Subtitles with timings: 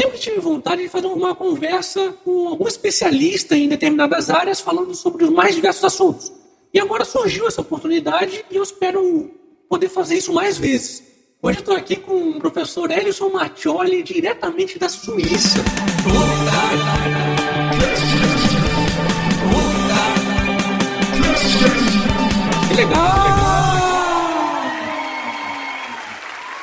[0.00, 5.24] sempre tive vontade de fazer uma conversa com algum especialista em determinadas áreas falando sobre
[5.24, 6.32] os mais diversos assuntos.
[6.72, 9.30] E agora surgiu essa oportunidade e eu espero
[9.68, 11.02] poder fazer isso mais vezes.
[11.42, 15.62] Hoje eu estou aqui com o professor Elison Mattioli, diretamente da Suíça.
[22.68, 23.20] Que legal!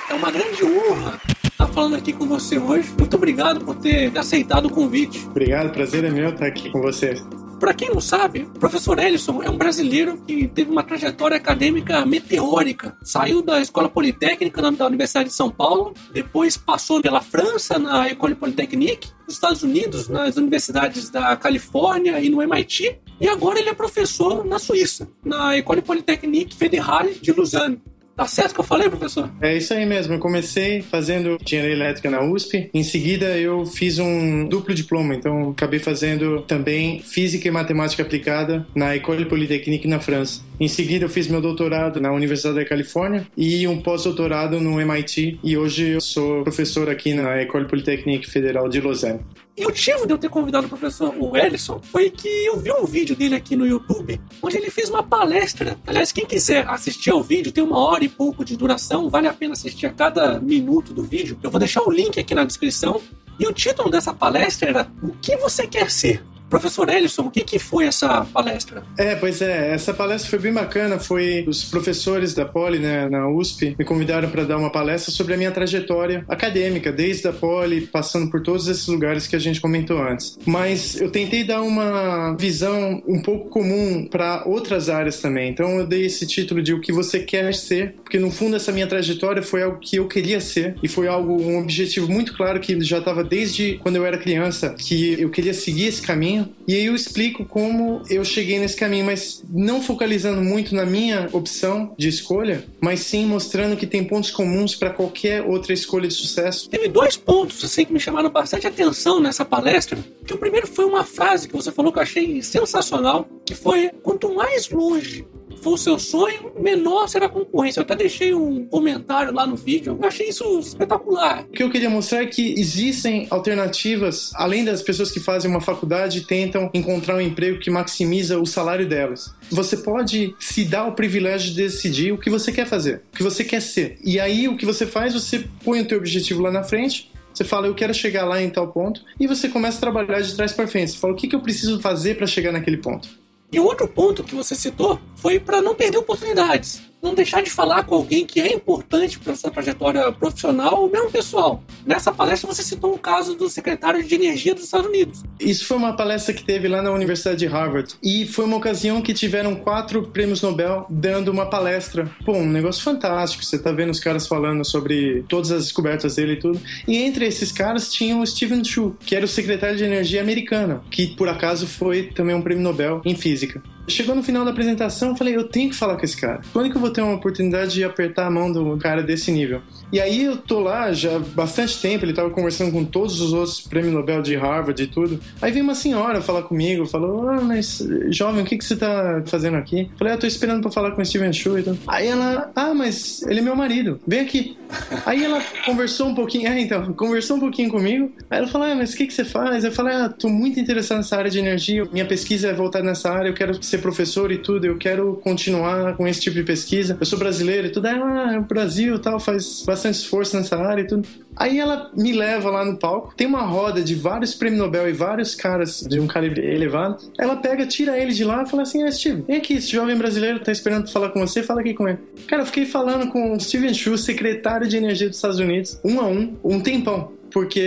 [0.10, 1.37] É uma grande honra
[1.78, 2.92] falando aqui com você hoje.
[2.98, 5.28] Muito obrigado por ter aceitado o convite.
[5.28, 7.14] Obrigado, prazer é meu estar aqui com você.
[7.60, 12.04] Para quem não sabe, o professor Ellison é um brasileiro que teve uma trajetória acadêmica
[12.04, 12.98] meteórica.
[13.04, 18.34] Saiu da Escola Politécnica da Universidade de São Paulo, depois passou pela França na École
[18.34, 23.74] Polytechnique, nos Estados Unidos nas universidades da Califórnia e no MIT, e agora ele é
[23.76, 27.80] professor na Suíça, na École Polytechnique Fédérale de Lausanne.
[28.18, 29.30] Tá certo que eu falei, professor?
[29.40, 30.16] É isso aí mesmo.
[30.16, 32.68] Eu comecei fazendo engenharia elétrica na USP.
[32.74, 35.14] Em seguida, eu fiz um duplo diploma.
[35.14, 40.42] Então, acabei fazendo também física e matemática aplicada na École Polytechnique na França.
[40.60, 45.40] Em seguida, eu fiz meu doutorado na Universidade da Califórnia e um pós-doutorado no MIT.
[45.44, 49.20] E hoje eu sou professor aqui na École Polytechnique Federal de Lausanne.
[49.58, 52.72] E o motivo de eu ter convidado o professor o Ellison foi que eu vi
[52.72, 55.76] um vídeo dele aqui no YouTube, onde ele fez uma palestra.
[55.88, 59.34] Aliás, quem quiser assistir ao vídeo, tem uma hora e pouco de duração, vale a
[59.34, 61.40] pena assistir a cada minuto do vídeo.
[61.42, 63.02] Eu vou deixar o link aqui na descrição.
[63.40, 66.24] E o título dessa palestra era O que você quer ser?
[66.50, 68.84] Professor Ellison, o que, que foi essa palestra?
[68.98, 70.98] É, pois é, essa palestra foi bem bacana.
[71.00, 75.34] Foi os professores da Poli, né, na USP, me convidaram para dar uma palestra sobre
[75.34, 79.60] a minha trajetória acadêmica, desde a Poli, passando por todos esses lugares que a gente
[79.60, 80.38] comentou antes.
[80.46, 85.50] Mas eu tentei dar uma visão um pouco comum para outras áreas também.
[85.50, 88.72] Então eu dei esse título de o que você quer ser, porque no fundo essa
[88.72, 92.60] minha trajetória foi algo que eu queria ser e foi algo um objetivo muito claro
[92.60, 96.56] que já estava desde quando eu era criança, que eu queria seguir esse caminho caminho.
[96.68, 101.30] E aí eu explico como eu cheguei nesse caminho, mas não focalizando muito na minha
[101.32, 106.14] opção de escolha, mas sim mostrando que tem pontos comuns para qualquer outra escolha de
[106.14, 106.70] sucesso.
[106.70, 109.98] Teve dois pontos assim que me chamaram bastante atenção nessa palestra.
[110.26, 113.90] Que o primeiro foi uma frase que você falou que eu achei sensacional, que foi
[114.04, 115.26] quanto mais longe
[115.58, 117.80] for o seu sonho, menor será a concorrência.
[117.80, 121.46] Eu até deixei um comentário lá no vídeo, eu achei isso espetacular.
[121.50, 125.62] O que eu queria mostrar é que existem alternativas, além das pessoas que fazem uma
[125.62, 129.34] faculdade e tentam encontrar um emprego que maximiza o salário delas.
[129.50, 133.24] Você pode se dar o privilégio de decidir o que você quer fazer, o que
[133.24, 133.98] você quer ser.
[134.04, 137.44] E aí o que você faz, você põe o teu objetivo lá na frente você
[137.44, 140.54] fala, eu quero chegar lá em tal ponto, e você começa a trabalhar de trás
[140.54, 140.94] para frente.
[140.94, 143.08] Você fala, o que, que eu preciso fazer para chegar naquele ponto?
[143.52, 147.84] E outro ponto que você citou foi para não perder oportunidades não deixar de falar
[147.84, 151.64] com alguém que é importante para sua trajetória profissional ou mesmo pessoal.
[151.86, 155.24] Nessa palestra você citou o caso do secretário de Energia dos Estados Unidos.
[155.40, 159.02] Isso foi uma palestra que teve lá na Universidade de Harvard e foi uma ocasião
[159.02, 162.10] que tiveram quatro prêmios Nobel dando uma palestra.
[162.26, 163.44] Pô, um negócio fantástico.
[163.44, 166.60] Você tá vendo os caras falando sobre todas as descobertas dele e tudo.
[166.88, 170.84] E entre esses caras tinha o Steven Chu, que era o secretário de Energia americano,
[170.92, 173.62] que por acaso foi também um prêmio Nobel em física.
[173.88, 176.42] Chegou no final da apresentação, eu falei, eu tenho que falar com esse cara.
[176.52, 179.62] Quando que eu vou ter uma oportunidade de apertar a mão do cara desse nível?
[179.92, 183.32] E aí eu tô lá já há bastante tempo, ele tava conversando com todos os
[183.32, 185.20] outros prêmios Nobel de Harvard e tudo.
[185.42, 189.24] Aí vem uma senhora falar comigo, falou, ah, mas jovem, o que que você tá
[189.26, 189.90] fazendo aqui?
[189.98, 191.64] Falei, ah, tô esperando pra falar com o Steven Chu e.
[191.88, 194.58] Aí ela, ah, mas ele é meu marido, vem aqui.
[195.06, 198.12] Aí ela conversou um pouquinho, é, então, conversou um pouquinho comigo.
[198.30, 199.64] Aí ela falou, ah, mas o que que você faz?
[199.64, 203.10] Eu falei, ah, tô muito interessado nessa área de energia, minha pesquisa é voltada nessa
[203.10, 206.44] área, eu quero ser ser professor e tudo, eu quero continuar com esse tipo de
[206.44, 206.98] pesquisa.
[207.00, 207.88] Eu sou brasileiro e tudo.
[207.88, 211.08] Ah, é o Brasil tal, faz bastante esforço nessa área e tudo.
[211.36, 214.94] Aí ela me leva lá no palco, tem uma roda de vários prêmios Nobel e
[214.94, 216.98] vários caras de um calibre elevado.
[217.18, 219.96] Ela pega, tira ele de lá e fala assim: Ah, Steve, vem aqui, esse jovem
[219.96, 222.00] brasileiro tá esperando falar com você, fala aqui com ele.
[222.28, 226.00] Cara, eu fiquei falando com o Steven Chu, secretário de Energia dos Estados Unidos, um
[226.00, 227.60] a um, um tempão porque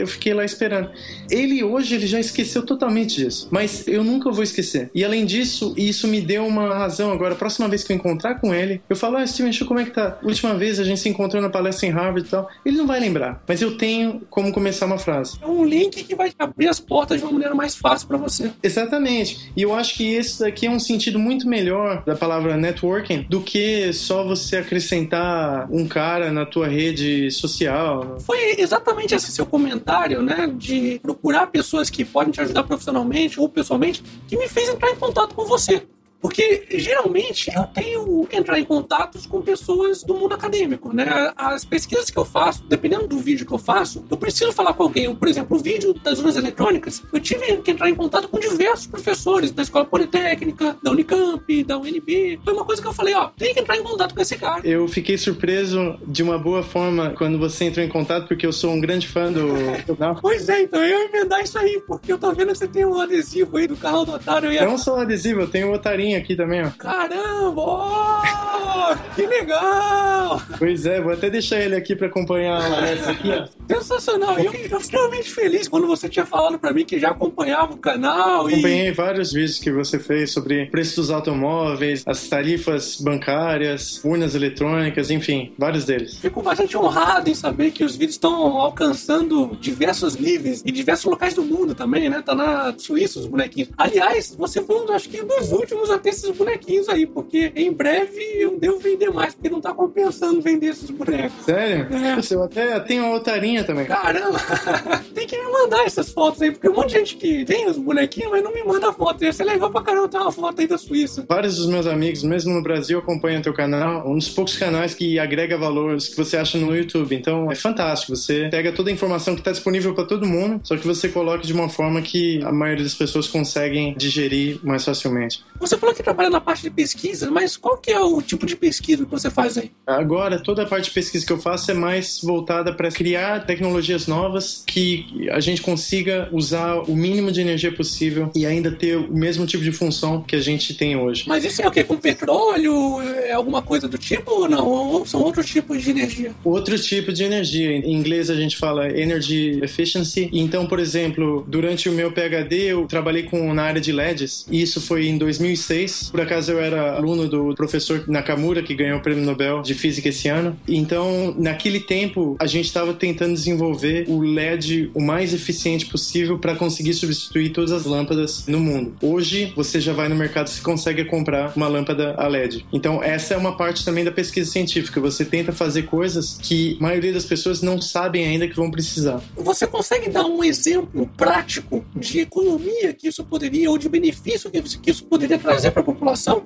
[0.00, 0.90] eu fiquei lá esperando.
[1.30, 4.90] Ele hoje ele já esqueceu totalmente disso, mas eu nunca vou esquecer.
[4.94, 7.34] E além disso, isso me deu uma razão agora.
[7.34, 9.90] A próxima vez que eu encontrar com ele, eu falo: Ah, Steven como é que
[9.90, 10.18] tá?
[10.22, 12.48] Última vez a gente se encontrou na palestra em Harvard e tal.
[12.64, 15.38] Ele não vai lembrar, mas eu tenho como começar uma frase.
[15.40, 18.50] É um link que vai abrir as portas de uma maneira mais fácil para você.
[18.62, 19.52] Exatamente.
[19.56, 23.40] E eu acho que esse daqui é um sentido muito melhor da palavra networking do
[23.40, 28.18] que só você acrescentar um cara na tua rede social.
[28.20, 33.40] Foi exatamente exatamente esse seu comentário, né, de procurar pessoas que podem te ajudar profissionalmente
[33.40, 35.86] ou pessoalmente, que me fez entrar em contato com você.
[36.22, 41.32] Porque geralmente eu tenho que entrar em contatos com pessoas do mundo acadêmico, né?
[41.36, 44.84] As pesquisas que eu faço, dependendo do vídeo que eu faço, eu preciso falar com
[44.84, 45.12] alguém.
[45.12, 48.86] Por exemplo, o vídeo das urnas eletrônicas, eu tive que entrar em contato com diversos
[48.86, 52.38] professores da Escola Politécnica, da Unicamp, da UNB.
[52.44, 54.60] Foi uma coisa que eu falei, ó, tem que entrar em contato com esse cara.
[54.64, 58.70] Eu fiquei surpreso de uma boa forma quando você entrou em contato, porque eu sou
[58.70, 59.48] um grande fã do.
[60.22, 62.84] pois é, então eu ia emendar isso aí, porque eu tô vendo que você tem
[62.84, 64.52] um adesivo aí do canal do Otário.
[64.52, 64.64] Ia...
[64.64, 66.70] Não só adesivo, eu tenho o Otarinho aqui também, ó.
[66.70, 67.52] Caramba!
[67.56, 70.42] Oh, que legal!
[70.58, 73.46] Pois é, vou até deixar ele aqui pra acompanhar a Larissa aqui, ó.
[73.74, 74.38] Sensacional!
[74.38, 78.46] Eu fiquei extremamente feliz quando você tinha falado pra mim que já acompanhava o canal.
[78.46, 78.92] Acompanhei e...
[78.92, 85.52] vários vídeos que você fez sobre preço dos automóveis, as tarifas bancárias, urnas eletrônicas, enfim,
[85.58, 86.18] vários deles.
[86.18, 91.34] Fico bastante honrado em saber que os vídeos estão alcançando diversos níveis e diversos locais
[91.34, 92.22] do mundo também, né?
[92.22, 93.70] Tá na Suíça os bonequinhos.
[93.76, 97.72] Aliás, você foi um, acho que, dos últimos a ter esses bonequinhos aí, porque em
[97.72, 101.44] breve eu devo vender mais, porque não tá compensando vender esses bonecos.
[101.44, 101.88] Sério?
[101.92, 102.34] É.
[102.34, 103.86] eu até tenho uma otarinha também.
[103.86, 104.38] Caramba!
[105.14, 107.78] tem que me mandar essas fotos aí, porque um monte de gente que tem os
[107.78, 109.24] bonequinhos, mas não me manda foto.
[109.24, 111.24] Ia ser legal pra caramba ter uma foto aí da Suíça.
[111.28, 114.08] Vários dos meus amigos, mesmo no Brasil, acompanham teu canal.
[114.08, 117.14] Um dos poucos canais que agrega valores que você acha no YouTube.
[117.14, 118.16] Então é fantástico.
[118.16, 121.44] Você pega toda a informação que está disponível para todo mundo, só que você coloca
[121.44, 125.44] de uma forma que a maioria das pessoas conseguem digerir mais facilmente.
[125.60, 128.56] Você falou que trabalha na parte de pesquisa, mas qual que é o tipo de
[128.56, 129.70] pesquisa que você faz aí?
[129.86, 134.06] Agora, toda a parte de pesquisa que eu faço é mais voltada para criar tecnologias
[134.06, 139.12] novas que a gente consiga usar o mínimo de energia possível e ainda ter o
[139.12, 141.24] mesmo tipo de função que a gente tem hoje.
[141.26, 141.84] Mas isso é o que?
[141.84, 143.00] Com petróleo?
[143.02, 144.66] É alguma coisa do tipo ou não?
[144.66, 146.32] Ou são outros tipos de energia?
[146.44, 147.70] Outro tipo de energia.
[147.76, 150.28] Em inglês a gente fala energy efficiency.
[150.32, 154.46] Então, por exemplo, durante o meu PhD eu trabalhei com na área de LEDs.
[154.50, 155.81] E isso foi em 2006.
[156.10, 160.08] Por acaso eu era aluno do professor Nakamura que ganhou o Prêmio Nobel de Física
[160.08, 160.56] esse ano.
[160.66, 166.54] Então, naquele tempo a gente estava tentando desenvolver o LED o mais eficiente possível para
[166.54, 168.94] conseguir substituir todas as lâmpadas no mundo.
[169.02, 172.64] Hoje você já vai no mercado e consegue comprar uma lâmpada a LED.
[172.72, 175.00] Então, essa é uma parte também da pesquisa científica.
[175.00, 179.22] Você tenta fazer coisas que a maioria das pessoas não sabem ainda que vão precisar.
[179.36, 184.58] Você consegue dar um exemplo prático de economia que isso poderia, ou de benefício que
[184.58, 186.44] isso, que isso poderia trazer para a população?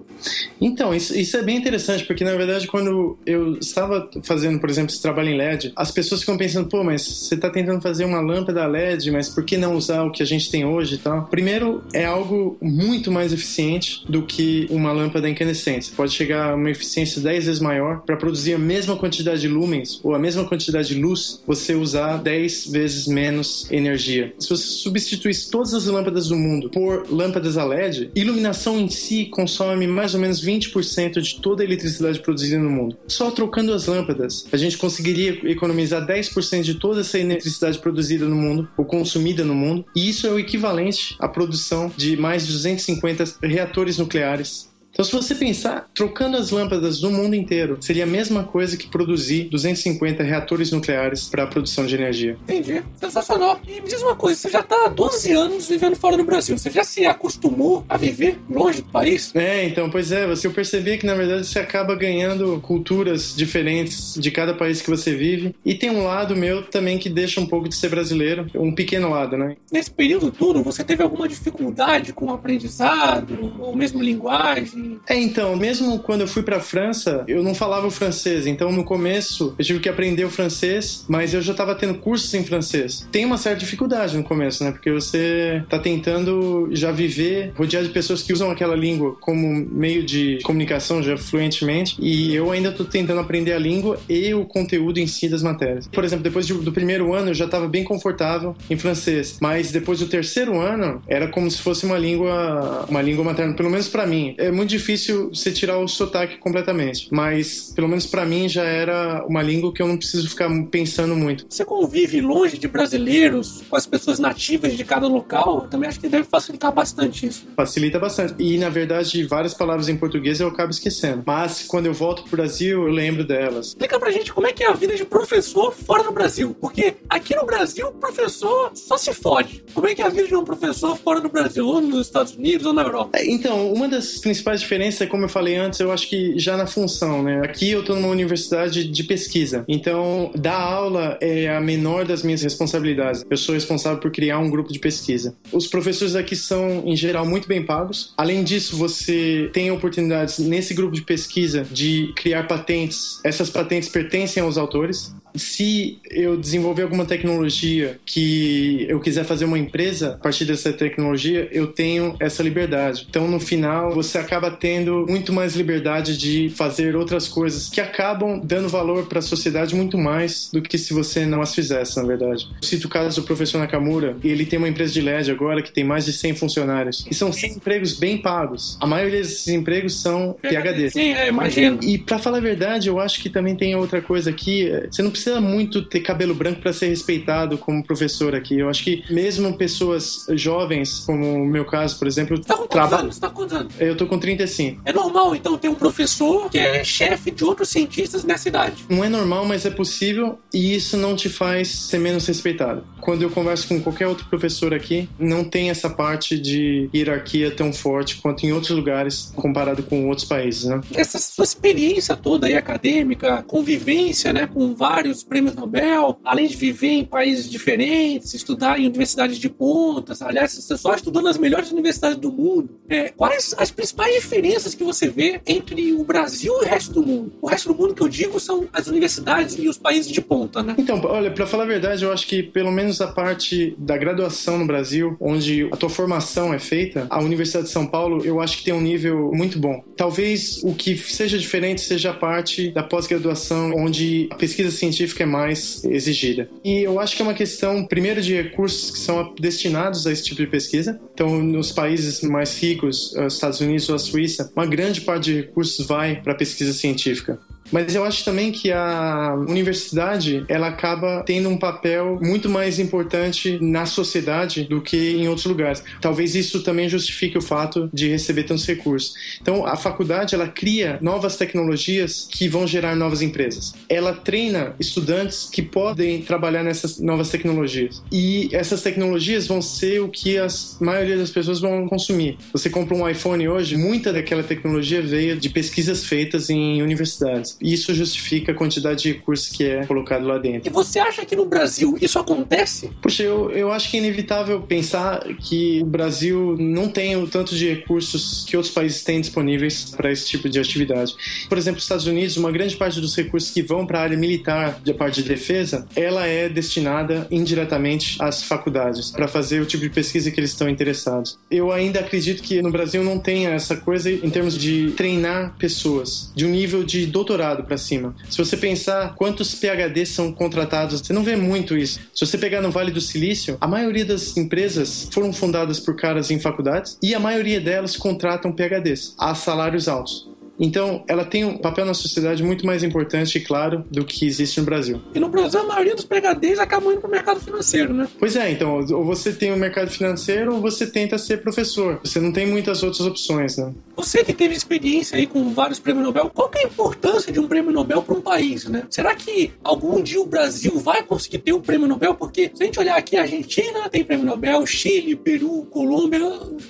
[0.61, 4.91] Então, isso, isso, é bem interessante, porque na verdade, quando eu estava fazendo, por exemplo,
[4.91, 8.21] esse trabalho em LED, as pessoas ficam pensando, pô, mas você está tentando fazer uma
[8.21, 11.27] lâmpada LED, mas por que não usar o que a gente tem hoje e tal?
[11.27, 15.91] Primeiro, é algo muito mais eficiente do que uma lâmpada incandescente.
[15.93, 20.01] Pode chegar a uma eficiência 10 vezes maior para produzir a mesma quantidade de lumens
[20.03, 24.35] ou a mesma quantidade de luz, você usar 10 vezes menos energia.
[24.39, 29.06] Se você substituísse todas as lâmpadas do mundo por lâmpadas a LED, iluminação em si
[29.27, 32.97] consome mais ou menos 20% de toda a eletricidade produzida no mundo.
[33.07, 38.37] Só trocando as lâmpadas, a gente conseguiria economizar 10% de toda essa eletricidade produzida no
[38.37, 42.53] mundo ou consumida no mundo, e isso é o equivalente à produção de mais de
[42.53, 48.07] 250 reatores nucleares então, se você pensar, trocando as lâmpadas do mundo inteiro, seria a
[48.07, 52.39] mesma coisa que produzir 250 reatores nucleares para a produção de energia.
[52.45, 52.83] Entendi.
[52.99, 53.61] Sensacional.
[53.69, 56.57] E me diz uma coisa, você já está há 12 anos vivendo fora do Brasil.
[56.57, 59.37] Você já se acostumou a viver longe do país?
[59.37, 60.27] É, então, pois é.
[60.27, 65.15] Você percebia que, na verdade, você acaba ganhando culturas diferentes de cada país que você
[65.15, 65.55] vive.
[65.63, 68.47] E tem um lado meu também que deixa um pouco de ser brasileiro.
[68.55, 69.57] Um pequeno lado, né?
[69.71, 73.53] Nesse período todo, você teve alguma dificuldade com o aprendizado?
[73.59, 74.86] Ou mesmo linguagem?
[75.09, 78.47] É, então, mesmo quando eu fui pra França, eu não falava o francês.
[78.47, 82.33] Então, no começo, eu tive que aprender o francês, mas eu já tava tendo cursos
[82.35, 83.07] em francês.
[83.11, 84.73] Tem uma certa dificuldade no começo, né?
[84.73, 90.05] Porque você tá tentando já viver rodeado de pessoas que usam aquela língua como meio
[90.05, 91.97] de comunicação já fluentemente.
[91.99, 95.87] E eu ainda tô tentando aprender a língua e o conteúdo em si das matérias.
[95.89, 99.39] Por exemplo, depois do primeiro ano, eu já tava bem confortável em francês.
[99.41, 103.71] Mas depois do terceiro ano, era como se fosse uma língua, uma língua materna, pelo
[103.71, 104.35] menos para mim.
[104.39, 109.25] É muito difícil você tirar o sotaque completamente, mas pelo menos para mim já era
[109.27, 111.47] uma língua que eu não preciso ficar pensando muito.
[111.49, 116.01] Você convive longe de brasileiros, com as pessoas nativas de cada local, eu também acho
[116.01, 117.47] que deve facilitar bastante isso.
[117.57, 118.35] Facilita bastante.
[118.39, 121.23] E na verdade, várias palavras em português eu acabo esquecendo.
[121.27, 123.69] Mas quando eu volto pro Brasil, eu lembro delas.
[123.69, 126.95] Explica pra gente como é que é a vida de professor fora do Brasil, porque
[127.09, 129.65] aqui no Brasil o professor só se fode.
[129.75, 132.35] Como é que é a vida de um professor fora do Brasil, ou nos Estados
[132.35, 133.19] Unidos ou na Europa?
[133.23, 137.23] Então, uma das principais diferenças, como eu falei antes, eu acho que já na função,
[137.23, 137.41] né?
[137.45, 142.43] Aqui eu estou numa universidade de pesquisa, então dar aula é a menor das minhas
[142.43, 143.25] responsabilidades.
[143.31, 145.35] Eu sou responsável por criar um grupo de pesquisa.
[145.53, 148.13] Os professores aqui são, em geral, muito bem pagos.
[148.17, 153.21] Além disso, você tem oportunidades nesse grupo de pesquisa de criar patentes.
[153.25, 159.59] Essas patentes pertencem aos autores se eu desenvolver alguma tecnologia que eu quiser fazer uma
[159.59, 163.07] empresa a partir dessa tecnologia, eu tenho essa liberdade.
[163.09, 168.41] Então, no final, você acaba tendo muito mais liberdade de fazer outras coisas que acabam
[168.43, 172.05] dando valor para a sociedade muito mais do que se você não as fizesse, na
[172.05, 172.49] verdade.
[172.63, 175.73] Eu cito o caso do professor Nakamura, ele tem uma empresa de LED agora que
[175.73, 177.07] tem mais de 100 funcionários.
[177.11, 178.77] E são 100 empregos bem pagos.
[178.81, 180.91] A maioria desses empregos são PHD.
[180.91, 181.79] Sim, é, imagino.
[181.83, 184.71] E para falar a verdade, eu acho que também tem outra coisa aqui.
[184.91, 188.59] Você não precisa precisa muito ter cabelo branco para ser respeitado como professor aqui.
[188.61, 193.01] Eu acho que mesmo pessoas jovens, como o meu caso, por exemplo, tá com traba...
[193.01, 193.19] anos?
[193.19, 193.33] Tá?
[193.79, 194.83] Eu tô com 35.
[194.85, 198.85] É normal, então, ter um professor que é chefe de outros cientistas nessa idade.
[198.89, 202.85] Não é normal, mas é possível e isso não te faz ser menos respeitado.
[203.01, 207.73] Quando eu converso com qualquer outro professor aqui, não tem essa parte de hierarquia tão
[207.73, 210.81] forte quanto em outros lugares comparado com outros países, né?
[210.95, 216.57] Essa sua experiência toda aí acadêmica, convivência, né, com vários vários prêmios Nobel, além de
[216.57, 221.71] viver em países diferentes, estudar em universidades de pontas, aliás, você só estudou nas melhores
[221.71, 222.71] universidades do mundo.
[222.89, 227.07] É, quais as principais diferenças que você vê entre o Brasil e o resto do
[227.07, 227.33] mundo?
[227.41, 230.63] O resto do mundo que eu digo são as universidades e os países de ponta,
[230.63, 230.75] né?
[230.79, 234.59] Então, olha, para falar a verdade, eu acho que pelo menos a parte da graduação
[234.59, 238.59] no Brasil, onde a tua formação é feita, a Universidade de São Paulo, eu acho
[238.59, 239.83] que tem um nível muito bom.
[239.97, 245.23] Talvez o que seja diferente seja a parte da pós-graduação, onde a pesquisa científica científica
[245.23, 246.49] é mais exigida.
[246.65, 250.25] E eu acho que é uma questão, primeiro, de recursos que são destinados a esse
[250.25, 250.99] tipo de pesquisa.
[251.13, 255.41] Então, nos países mais ricos, eh, Estados Unidos ou a Suíça, uma grande parte de
[255.43, 257.39] recursos vai para pesquisa científica.
[257.71, 263.59] Mas eu acho também que a universidade ela acaba tendo um papel muito mais importante
[263.61, 265.83] na sociedade do que em outros lugares.
[266.01, 269.15] Talvez isso também justifique o fato de receber tantos recursos.
[269.41, 273.75] Então, a faculdade ela cria novas tecnologias que vão gerar novas empresas.
[273.89, 278.03] Ela treina estudantes que podem trabalhar nessas novas tecnologias.
[278.11, 280.47] E essas tecnologias vão ser o que a
[280.81, 282.39] maioria das pessoas vão consumir.
[282.53, 287.56] Você compra um iPhone hoje, muita daquela tecnologia veio de pesquisas feitas em universidades.
[287.61, 290.69] Isso justifica a quantidade de recursos que é colocado lá dentro.
[290.69, 292.91] E você acha que no Brasil isso acontece?
[293.01, 297.55] Puxa, eu, eu acho que é inevitável pensar que o Brasil não tem o tanto
[297.55, 301.15] de recursos que outros países têm disponíveis para esse tipo de atividade.
[301.49, 304.17] Por exemplo, os Estados Unidos, uma grande parte dos recursos que vão para a área
[304.17, 309.83] militar, de parte de defesa, ela é destinada indiretamente às faculdades para fazer o tipo
[309.83, 311.39] de pesquisa que eles estão interessados.
[311.51, 316.33] Eu ainda acredito que no Brasil não tenha essa coisa em termos de treinar pessoas
[316.35, 318.15] de um nível de doutorado doutorado para cima.
[318.29, 322.01] Se você pensar quantos PhDs são contratados, você não vê muito isso.
[322.15, 326.31] Se você pegar no Vale do Silício, a maioria das empresas foram fundadas por caras
[326.31, 330.29] em faculdades e a maioria delas contratam PhDs a salários altos.
[330.59, 334.67] Então, ela tem um papel na sociedade muito mais importante, claro, do que existe no
[334.67, 335.01] Brasil.
[335.15, 338.09] E no Brasil, a maioria dos PHDs acabam indo para o mercado financeiro, né?
[338.19, 342.01] Pois é, então, ou você tem o mercado financeiro ou você tenta ser professor.
[342.03, 343.73] Você não tem muitas outras opções, né?
[343.97, 347.47] Você que teve experiência aí com vários prêmios Nobel, qual é a importância de um
[347.47, 348.85] prêmio Nobel para um país, né?
[348.91, 352.15] Será que algum dia o Brasil vai conseguir ter um prêmio Nobel?
[352.15, 356.21] Porque se a gente olhar aqui, a Argentina tem prêmio Nobel, Chile, Peru, Colômbia,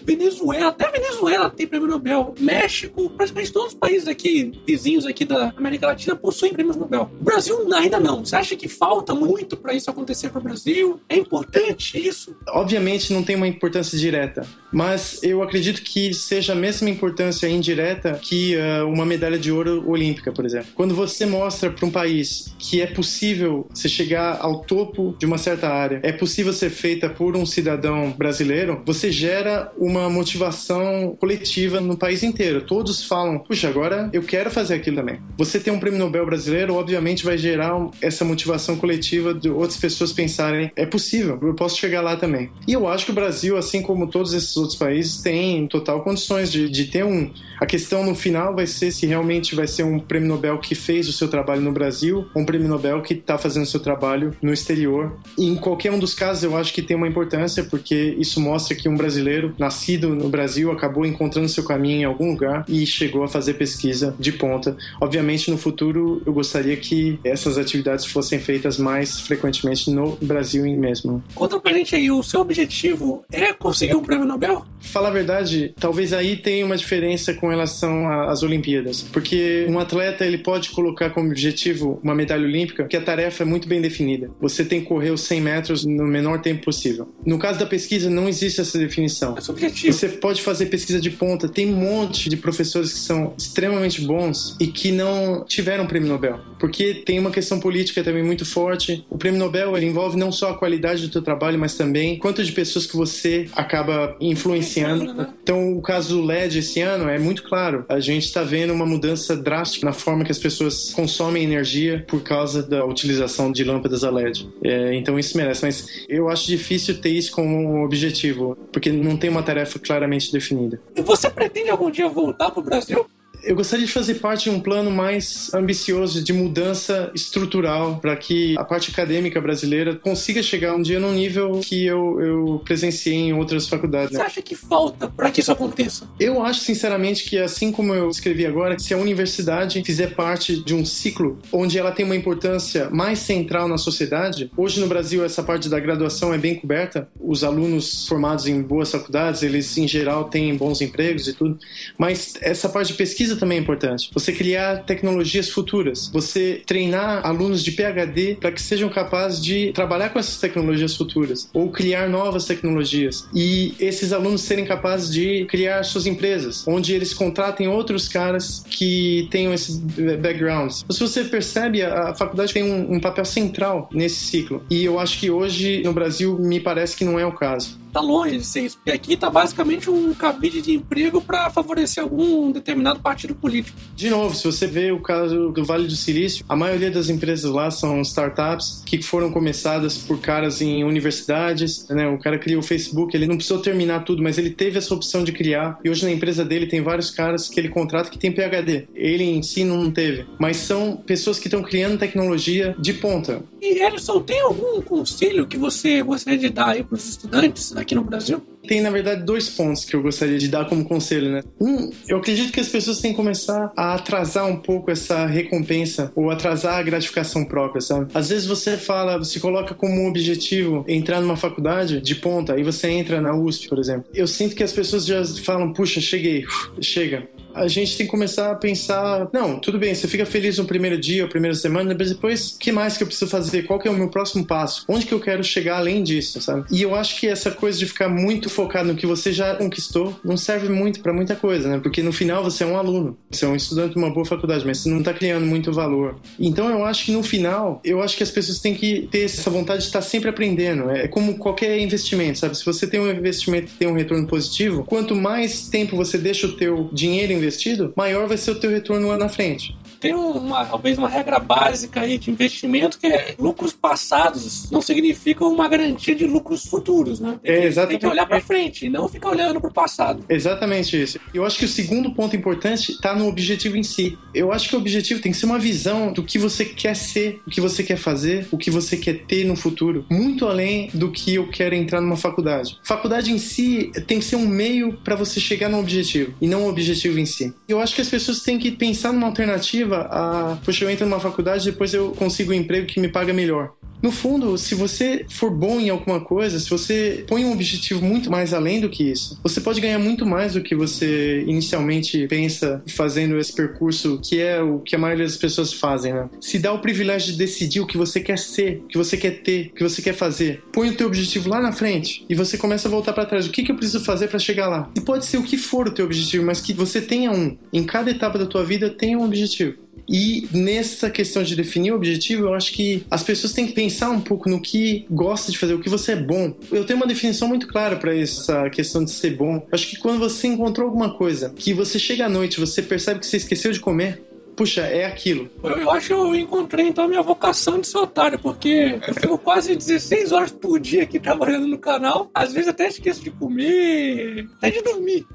[0.04, 5.86] Venezuela, até Venezuela tem prêmio Nobel, México, praticamente todos países aqui, vizinhos aqui da América
[5.86, 7.10] Latina, possuem prêmios Nobel.
[7.20, 8.24] O Brasil ainda não.
[8.24, 11.00] Você acha que falta muito para isso acontecer para o Brasil?
[11.08, 12.36] É importante isso?
[12.48, 18.18] Obviamente não tem uma importância direta, mas eu acredito que seja a mesma importância indireta
[18.22, 20.68] que uh, uma medalha de ouro olímpica, por exemplo.
[20.74, 25.38] Quando você mostra para um país que é possível você chegar ao topo de uma
[25.38, 31.80] certa área, é possível ser feita por um cidadão brasileiro, você gera uma motivação coletiva
[31.80, 32.62] no país inteiro.
[32.62, 35.18] Todos falam, puxa, agora eu quero fazer aquilo também.
[35.36, 40.12] Você ter um prêmio Nobel brasileiro, obviamente, vai gerar essa motivação coletiva de outras pessoas
[40.12, 42.50] pensarem: é possível, eu posso chegar lá também.
[42.66, 46.50] E eu acho que o Brasil, assim como todos esses outros países, tem total condições
[46.50, 47.30] de, de ter um.
[47.58, 51.08] A questão no final vai ser se realmente vai ser um prêmio Nobel que fez
[51.08, 54.36] o seu trabalho no Brasil ou um prêmio Nobel que está fazendo o seu trabalho
[54.42, 55.16] no exterior.
[55.38, 58.76] E em qualquer um dos casos, eu acho que tem uma importância, porque isso mostra
[58.76, 63.22] que um brasileiro nascido no Brasil acabou encontrando seu caminho em algum lugar e chegou
[63.22, 64.76] a fazer pesquisa de ponta.
[65.00, 71.22] Obviamente, no futuro, eu gostaria que essas atividades fossem feitas mais frequentemente no Brasil mesmo.
[71.34, 74.64] Conta pra gente aí, o seu objetivo é conseguir um prêmio Nobel?
[74.80, 79.78] Falar a verdade, talvez aí tenha uma diferença diferença com relação às Olimpíadas, porque um
[79.78, 83.80] atleta ele pode colocar como objetivo uma medalha olímpica, que a tarefa é muito bem
[83.80, 84.28] definida.
[84.40, 87.08] Você tem que correr os 100 metros no menor tempo possível.
[87.24, 89.38] No caso da pesquisa, não existe essa definição.
[89.38, 89.92] É subjetivo.
[89.92, 91.48] Você pode fazer pesquisa de ponta.
[91.48, 96.40] Tem um monte de professores que são extremamente bons e que não tiveram prêmio Nobel,
[96.58, 99.06] porque tem uma questão política também muito forte.
[99.08, 102.42] O prêmio Nobel ele envolve não só a qualidade do teu trabalho, mas também quanto
[102.42, 105.14] de pessoas que você acaba influenciando.
[105.14, 105.28] Né?
[105.44, 107.84] Então, o caso do LED esse ano é muito claro.
[107.88, 112.22] A gente está vendo uma mudança drástica na forma que as pessoas consomem energia por
[112.22, 114.48] causa da utilização de lâmpadas a LED.
[114.62, 115.64] É, então, isso merece.
[115.64, 120.80] Mas eu acho difícil ter isso como objetivo, porque não tem uma tarefa claramente definida.
[120.96, 123.06] Você pretende algum dia voltar para o Brasil?
[123.46, 128.58] Eu gostaria de fazer parte de um plano mais ambicioso de mudança estrutural para que
[128.58, 133.32] a parte acadêmica brasileira consiga chegar um dia num nível que eu, eu presenciei em
[133.32, 134.16] outras faculdades.
[134.16, 136.08] Você acha que falta para que isso aconteça?
[136.18, 140.74] Eu acho, sinceramente, que assim como eu escrevi agora, se a universidade fizer parte de
[140.74, 145.42] um ciclo onde ela tem uma importância mais central na sociedade, hoje no Brasil essa
[145.42, 150.24] parte da graduação é bem coberta, os alunos formados em boas faculdades, eles em geral
[150.24, 151.58] têm bons empregos e tudo,
[151.96, 154.10] mas essa parte de pesquisa também é importante.
[154.12, 156.08] Você criar tecnologias futuras.
[156.12, 161.48] Você treinar alunos de PhD para que sejam capazes de trabalhar com essas tecnologias futuras
[161.52, 163.26] ou criar novas tecnologias.
[163.34, 169.28] E esses alunos serem capazes de criar suas empresas, onde eles contratem outros caras que
[169.30, 169.78] tenham esse
[170.20, 170.72] background.
[170.90, 174.64] Se você percebe, a faculdade tem um, um papel central nesse ciclo.
[174.70, 178.00] E eu acho que hoje no Brasil me parece que não é o caso tá
[178.00, 178.76] longe de ser isso.
[178.76, 183.78] Porque aqui tá basicamente um cabide de emprego para favorecer algum determinado partido político.
[183.94, 187.50] De novo, se você vê o caso do Vale do Silício, a maioria das empresas
[187.50, 192.06] lá são startups que foram começadas por caras em universidades, né?
[192.06, 195.24] O cara criou o Facebook, ele não precisou terminar tudo, mas ele teve essa opção
[195.24, 195.78] de criar.
[195.82, 198.88] E hoje na empresa dele tem vários caras que ele contrata que tem PhD.
[198.94, 203.42] Ele em si não teve, mas são pessoas que estão criando tecnologia de ponta.
[203.62, 207.94] E Ellison, tem algum conselho que você gostaria de dar aí para os estudantes aqui
[207.94, 208.42] no Brasil?
[208.66, 211.42] Tem, na verdade, dois pontos que eu gostaria de dar como conselho, né?
[211.60, 216.10] Um, eu acredito que as pessoas têm que começar a atrasar um pouco essa recompensa
[216.16, 218.10] ou atrasar a gratificação própria, sabe?
[218.12, 222.64] Às vezes você fala, você coloca como um objetivo entrar numa faculdade de ponta, aí
[222.64, 224.06] você entra na USP, por exemplo.
[224.12, 226.44] Eu sinto que as pessoas já falam, puxa, cheguei,
[226.80, 230.66] chega a gente tem que começar a pensar, não, tudo bem, você fica feliz no
[230.66, 233.62] primeiro dia, ou primeira semana, mas depois, que mais que eu preciso fazer?
[233.62, 234.84] Qual que é o meu próximo passo?
[234.86, 236.66] Onde que eu quero chegar além disso, sabe?
[236.70, 240.18] E eu acho que essa coisa de ficar muito focado no que você já conquistou
[240.22, 241.80] não serve muito para muita coisa, né?
[241.82, 244.66] Porque no final você é um aluno, você é um estudante de uma boa faculdade,
[244.66, 246.16] mas você não tá criando muito valor.
[246.38, 249.48] Então eu acho que no final, eu acho que as pessoas têm que ter essa
[249.48, 250.90] vontade de estar sempre aprendendo.
[250.90, 252.56] É como qualquer investimento, sabe?
[252.56, 256.46] Se você tem um investimento que tem um retorno positivo, quanto mais tempo você deixa
[256.46, 260.14] o teu dinheiro investido investido, maior vai ser o teu retorno lá na frente tem
[260.14, 265.68] uma, talvez uma regra básica aí de investimento que é lucros passados não significam uma
[265.68, 267.38] garantia de lucros futuros, né?
[267.42, 268.00] Tem, é, exatamente.
[268.00, 270.24] tem que olhar para frente e não ficar olhando para o passado.
[270.28, 271.18] Exatamente isso.
[271.32, 274.18] Eu acho que o segundo ponto importante está no objetivo em si.
[274.34, 277.40] Eu acho que o objetivo tem que ser uma visão do que você quer ser,
[277.46, 281.10] o que você quer fazer, o que você quer ter no futuro, muito além do
[281.10, 282.78] que eu quero entrar numa faculdade.
[282.82, 286.64] Faculdade em si tem que ser um meio para você chegar no objetivo e não
[286.64, 287.54] o objetivo em si.
[287.68, 290.58] Eu acho que as pessoas têm que pensar numa alternativa a.
[290.64, 293.72] Poxa, eu entro numa faculdade depois eu consigo um emprego que me paga melhor.
[294.02, 298.30] No fundo, se você for bom em alguma coisa, se você põe um objetivo muito
[298.30, 302.82] mais além do que isso, você pode ganhar muito mais do que você inicialmente pensa
[302.88, 306.28] fazendo esse percurso, que é o que a maioria das pessoas fazem, né?
[306.40, 309.42] Se dá o privilégio de decidir o que você quer ser, o que você quer
[309.42, 310.62] ter, o que você quer fazer.
[310.72, 313.46] Põe o teu objetivo lá na frente e você começa a voltar para trás.
[313.46, 314.90] O que, que eu preciso fazer para chegar lá?
[314.96, 317.56] E pode ser o que for o teu objetivo, mas que você tenha um.
[317.72, 319.85] Em cada etapa da tua vida tenha um objetivo.
[320.08, 324.10] E nessa questão de definir o objetivo, eu acho que as pessoas têm que pensar
[324.10, 326.54] um pouco no que gosta de fazer, o que você é bom.
[326.70, 329.56] Eu tenho uma definição muito clara para essa questão de ser bom.
[329.56, 333.20] Eu acho que quando você encontrou alguma coisa que você chega à noite, você percebe
[333.20, 334.22] que você esqueceu de comer,
[334.56, 335.50] puxa, é aquilo.
[335.62, 339.38] Eu acho que eu encontrei então a minha vocação de ser otário, porque eu fico
[339.38, 342.30] quase 16 horas por dia aqui trabalhando no canal.
[342.34, 345.26] Às vezes até esqueço de comer, até de dormir.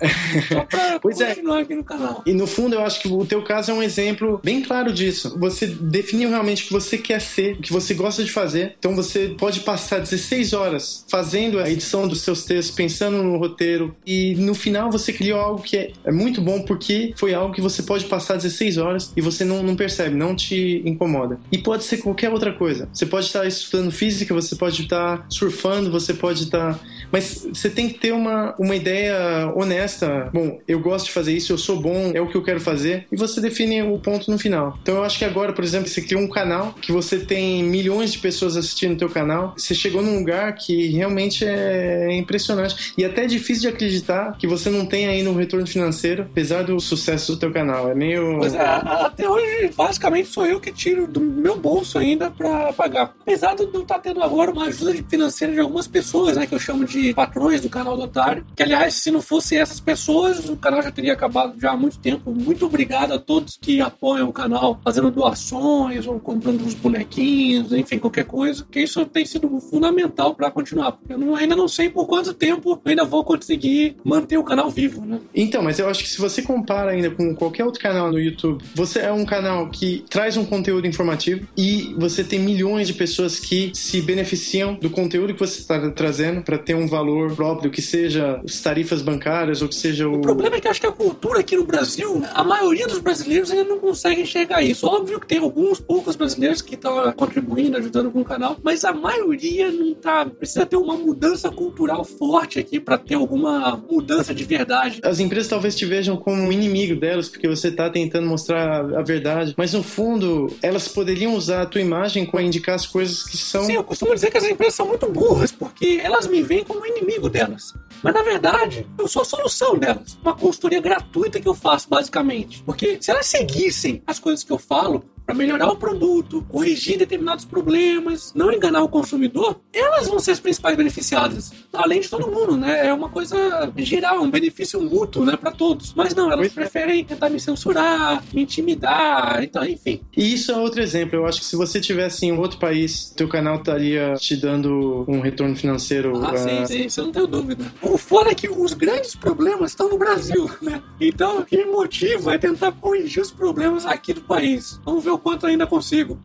[0.51, 1.27] Só pra pois é.
[1.27, 1.61] continuar é.
[1.61, 2.23] aqui no canal.
[2.25, 5.37] E no fundo, eu acho que o teu caso é um exemplo bem claro disso.
[5.39, 8.75] Você definiu realmente o que você quer ser, o que você gosta de fazer.
[8.79, 13.95] Então você pode passar 16 horas fazendo a edição dos seus textos, pensando no roteiro.
[14.05, 17.61] E no final você criou algo que é, é muito bom porque foi algo que
[17.61, 21.39] você pode passar 16 horas e você não, não percebe, não te incomoda.
[21.51, 22.87] E pode ser qualquer outra coisa.
[22.93, 26.79] Você pode estar estudando física, você pode estar surfando, você pode estar
[27.11, 30.29] Mas você tem que ter uma, uma ideia honesta.
[30.33, 33.05] Bom, eu gosto de fazer isso, eu sou bom, é o que eu quero fazer.
[33.11, 34.77] E você define o ponto no final.
[34.81, 38.13] Então eu acho que agora, por exemplo, você cria um canal que você tem milhões
[38.13, 39.53] de pessoas assistindo o teu canal.
[39.57, 42.93] Você chegou num lugar que realmente é impressionante.
[42.97, 46.63] E até é difícil de acreditar que você não tem ainda um retorno financeiro, apesar
[46.63, 47.89] do sucesso do teu canal.
[47.89, 48.37] É meio.
[48.39, 53.13] Pois é, até hoje, basicamente, sou eu que tiro do meu bolso ainda pra pagar.
[53.21, 56.45] Apesar de não estar tá tendo agora uma ajuda financeira de algumas pessoas, né?
[56.45, 58.45] Que eu chamo de patrões do canal do Otário.
[58.55, 61.99] Que, aliás, se não fossem essas pessoas, o canal já teria acabado já há muito
[61.99, 62.31] tempo.
[62.31, 67.97] Muito obrigado a todos que apoiam o canal, fazendo doações ou comprando uns bonequinhos, enfim,
[67.97, 68.65] qualquer coisa.
[68.69, 70.93] Que isso tem sido fundamental para continuar.
[70.93, 74.43] Porque eu não, ainda não sei por quanto tempo eu ainda vou conseguir manter o
[74.43, 75.19] canal vivo, né?
[75.33, 78.63] Então, mas eu acho que se você compara ainda com qualquer outro canal no YouTube,
[78.75, 83.39] você é um canal que traz um conteúdo informativo e você tem milhões de pessoas
[83.39, 87.81] que se beneficiam do conteúdo que você está trazendo para ter um valor próprio, que
[87.81, 90.17] seja as tarifas bancárias ou que seja o.
[90.17, 93.49] O problema é que acho que a cultura aqui no Brasil, a maioria dos brasileiros
[93.49, 94.85] ainda não consegue enxergar isso.
[94.85, 98.93] Óbvio que tem alguns poucos brasileiros que estão contribuindo, ajudando com o canal, mas a
[98.93, 100.25] maioria não tá.
[100.25, 104.99] Precisa ter uma mudança cultural forte aqui para ter alguma mudança de verdade.
[105.03, 109.01] As empresas talvez te vejam como um inimigo delas, porque você está tentando mostrar a
[109.01, 113.37] verdade, mas no fundo, elas poderiam usar a tua imagem para indicar as coisas que
[113.37, 113.63] são.
[113.63, 116.80] Sim, eu costumo dizer que as empresas são muito burras, porque elas me veem como
[116.85, 117.73] inimigo delas.
[118.03, 120.17] Mas na verdade, eu sou a solução delas.
[120.21, 122.63] Uma consultoria gratuita que eu faço, basicamente.
[122.63, 127.45] Porque se elas seguissem as coisas que eu falo, para melhorar o produto, corrigir determinados
[127.45, 132.57] problemas, não enganar o consumidor, elas vão ser as principais beneficiadas, além de todo mundo,
[132.57, 132.87] né?
[132.87, 135.93] É uma coisa geral, um benefício mútuo, né, para todos.
[135.93, 140.01] Mas não, elas preferem tentar me censurar, me intimidar, então, enfim.
[140.17, 141.15] E isso é outro exemplo.
[141.15, 145.21] Eu acho que se você tivesse em outro país, teu canal estaria te dando um
[145.21, 146.21] retorno financeiro.
[146.25, 146.37] Ah, uh...
[146.37, 147.71] sim, sim, isso eu não tenho dúvida.
[147.81, 150.83] O foda é que os grandes problemas estão no Brasil, né?
[150.99, 154.77] Então, o que me motiva é tentar corrigir os problemas aqui do país.
[154.83, 156.21] Vamos ver o quanto ainda consigo.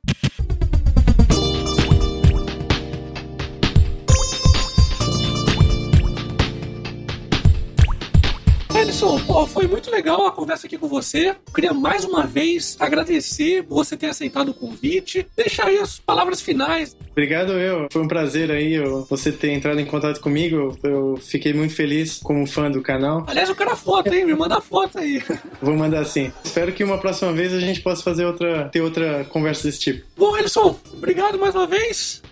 [8.87, 11.35] Edson, pô, foi muito legal a conversa aqui com você.
[11.53, 15.27] Queria mais uma vez agradecer por você ter aceitado o convite.
[15.37, 16.97] Deixar aí as palavras finais.
[17.11, 17.89] Obrigado, eu.
[17.91, 18.79] Foi um prazer aí
[19.11, 20.79] você ter entrado em contato comigo.
[20.85, 23.25] Eu fiquei muito feliz como fã do canal.
[23.27, 24.25] Aliás, eu quero a foto, hein?
[24.25, 25.21] Me manda a foto aí.
[25.61, 26.33] Vou mandar sim.
[26.45, 30.07] Espero que uma próxima vez a gente possa fazer outra, ter outra conversa desse tipo.
[30.17, 32.23] Bom, Edson, obrigado mais uma vez.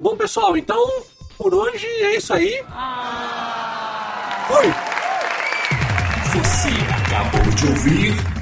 [0.00, 1.02] Bom, pessoal, então,
[1.36, 2.64] por hoje é isso aí.
[4.48, 4.87] Fui!
[7.60, 8.37] De ouvir